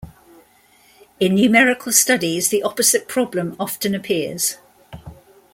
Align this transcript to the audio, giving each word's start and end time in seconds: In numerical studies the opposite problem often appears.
In 1.19 1.35
numerical 1.35 1.91
studies 1.91 2.49
the 2.49 2.63
opposite 2.63 3.07
problem 3.07 3.55
often 3.59 3.93
appears. 3.93 4.57